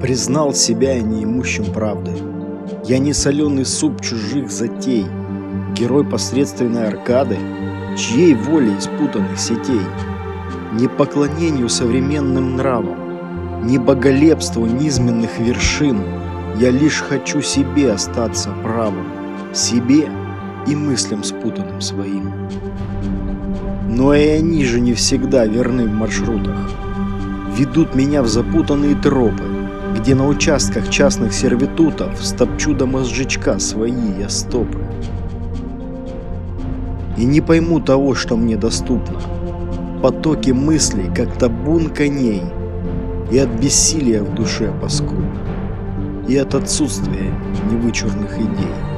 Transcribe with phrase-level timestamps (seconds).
[0.00, 2.12] Признал себя неимущим правды.
[2.84, 5.06] Я не соленый суп чужих затей,
[5.74, 7.38] Герой посредственной аркады,
[7.96, 9.80] Чьей волей спутанных сетей.
[10.74, 16.02] Не поклонению современным нравам, Не боголепству низменных вершин,
[16.58, 19.06] Я лишь хочу себе остаться правым,
[19.54, 20.10] Себе
[20.66, 22.32] и мыслям спутанным своим.
[23.88, 26.58] Но и они же не всегда верны в маршрутах.
[27.56, 29.55] Ведут меня в запутанные тропы,
[29.98, 34.78] где на участках частных сервитутов стопчу до мозжечка свои я стопы.
[37.16, 39.18] И не пойму того, что мне доступно.
[40.02, 42.42] Потоки мыслей, как табун коней,
[43.30, 45.40] и от бессилия в душе паскудно,
[46.28, 47.32] и от отсутствия
[47.72, 48.95] невычурных идей.